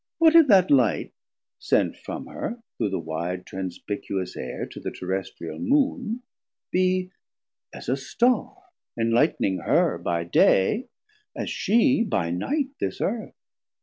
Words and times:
What 0.17 0.35
if 0.35 0.47
that 0.47 0.71
light 0.71 1.13
140 1.59 1.59
Sent 1.59 1.95
from 1.95 2.25
her 2.25 2.63
through 2.75 2.89
the 2.89 2.97
wide 2.97 3.45
transpicuous 3.45 4.35
aire, 4.35 4.65
To 4.65 4.79
the 4.79 4.89
terrestrial 4.89 5.59
Moon 5.59 6.23
be 6.71 7.11
as 7.71 7.87
a 7.87 7.95
Starr 7.95 8.63
Enlightning 8.99 9.59
her 9.63 9.99
by 9.99 10.23
Day, 10.23 10.87
as 11.35 11.51
she 11.51 12.03
by 12.03 12.31
Night 12.31 12.69
This 12.79 12.99
Earth? 12.99 13.35